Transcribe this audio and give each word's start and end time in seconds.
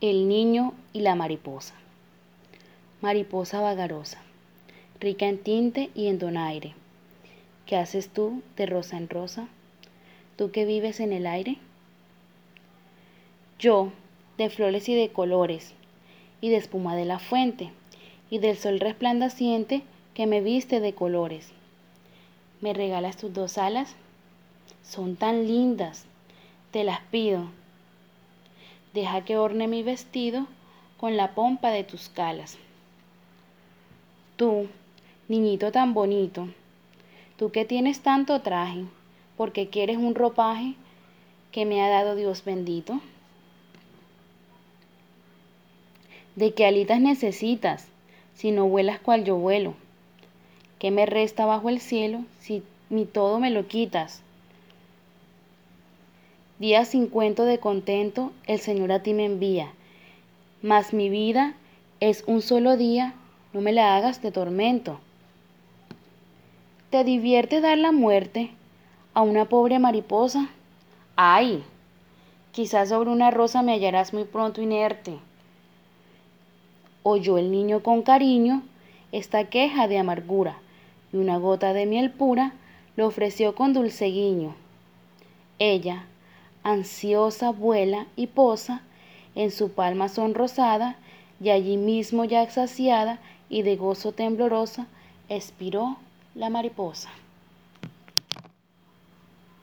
El 0.00 0.28
niño 0.28 0.72
y 0.94 1.00
la 1.00 1.14
mariposa. 1.14 1.74
Mariposa 3.02 3.60
vagarosa, 3.60 4.22
rica 4.98 5.26
en 5.26 5.36
tinte 5.36 5.90
y 5.94 6.06
en 6.06 6.18
donaire. 6.18 6.72
¿Qué 7.66 7.76
haces 7.76 8.08
tú 8.08 8.42
de 8.56 8.64
rosa 8.64 8.96
en 8.96 9.10
rosa? 9.10 9.48
¿Tú 10.36 10.52
que 10.52 10.64
vives 10.64 11.00
en 11.00 11.12
el 11.12 11.26
aire? 11.26 11.58
Yo, 13.58 13.92
de 14.38 14.48
flores 14.48 14.88
y 14.88 14.94
de 14.94 15.10
colores, 15.10 15.74
y 16.40 16.48
de 16.48 16.56
espuma 16.56 16.96
de 16.96 17.04
la 17.04 17.18
fuente, 17.18 17.70
y 18.30 18.38
del 18.38 18.56
sol 18.56 18.80
resplandeciente 18.80 19.82
que 20.14 20.26
me 20.26 20.40
viste 20.40 20.80
de 20.80 20.94
colores. 20.94 21.50
¿Me 22.62 22.72
regalas 22.72 23.18
tus 23.18 23.34
dos 23.34 23.58
alas? 23.58 23.96
Son 24.82 25.16
tan 25.16 25.46
lindas, 25.46 26.06
te 26.70 26.84
las 26.84 27.00
pido 27.10 27.59
deja 28.92 29.24
que 29.24 29.36
orne 29.36 29.68
mi 29.68 29.82
vestido 29.82 30.46
con 30.98 31.16
la 31.16 31.34
pompa 31.34 31.70
de 31.70 31.84
tus 31.84 32.08
calas. 32.08 32.58
Tú, 34.36 34.68
niñito 35.28 35.72
tan 35.72 35.94
bonito, 35.94 36.48
tú 37.36 37.50
que 37.50 37.64
tienes 37.64 38.00
tanto 38.00 38.40
traje, 38.40 38.84
porque 39.36 39.68
quieres 39.68 39.96
un 39.96 40.14
ropaje 40.14 40.74
que 41.52 41.64
me 41.64 41.82
ha 41.82 41.88
dado 41.88 42.14
Dios 42.14 42.44
bendito. 42.44 43.00
¿De 46.36 46.54
qué 46.54 46.66
alitas 46.66 47.00
necesitas 47.00 47.88
si 48.34 48.50
no 48.50 48.66
vuelas 48.66 49.00
cual 49.00 49.24
yo 49.24 49.36
vuelo? 49.36 49.74
¿Qué 50.78 50.90
me 50.90 51.04
resta 51.06 51.44
bajo 51.44 51.68
el 51.68 51.80
cielo 51.80 52.24
si 52.38 52.62
mi 52.88 53.04
todo 53.04 53.40
me 53.40 53.50
lo 53.50 53.66
quitas? 53.66 54.22
Día 56.60 56.84
sin 56.84 57.06
cuento 57.06 57.46
de 57.46 57.58
contento 57.58 58.32
el 58.46 58.60
Señor 58.60 58.92
a 58.92 59.02
ti 59.02 59.14
me 59.14 59.24
envía. 59.24 59.72
Mas 60.60 60.92
mi 60.92 61.08
vida 61.08 61.54
es 62.00 62.22
un 62.26 62.42
solo 62.42 62.76
día, 62.76 63.14
no 63.54 63.62
me 63.62 63.72
la 63.72 63.96
hagas 63.96 64.20
de 64.20 64.30
tormento. 64.30 65.00
¿Te 66.90 67.02
divierte 67.02 67.62
dar 67.62 67.78
la 67.78 67.92
muerte 67.92 68.50
a 69.14 69.22
una 69.22 69.46
pobre 69.46 69.78
mariposa? 69.78 70.50
¡Ay! 71.16 71.64
Quizás 72.52 72.90
sobre 72.90 73.08
una 73.08 73.30
rosa 73.30 73.62
me 73.62 73.72
hallarás 73.72 74.12
muy 74.12 74.24
pronto 74.24 74.60
inerte. 74.60 75.16
Oyó 77.02 77.38
el 77.38 77.50
niño 77.50 77.82
con 77.82 78.02
cariño 78.02 78.62
esta 79.12 79.44
queja 79.44 79.88
de 79.88 79.96
amargura, 79.96 80.58
y 81.10 81.16
una 81.16 81.38
gota 81.38 81.72
de 81.72 81.86
miel 81.86 82.10
pura 82.10 82.52
le 82.96 83.04
ofreció 83.04 83.54
con 83.54 83.72
dulce 83.72 84.08
guiño. 84.08 84.54
Ella, 85.58 86.04
ansiosa 86.62 87.50
vuela 87.50 88.06
y 88.16 88.26
posa 88.28 88.82
en 89.34 89.50
su 89.50 89.72
palma 89.72 90.08
sonrosada, 90.08 90.96
y 91.42 91.50
allí 91.50 91.76
mismo 91.76 92.24
ya 92.24 92.42
exasiada 92.42 93.18
y 93.48 93.62
de 93.62 93.76
gozo 93.76 94.12
temblorosa, 94.12 94.86
expiró 95.28 95.96
la 96.34 96.50
mariposa. 96.50 97.10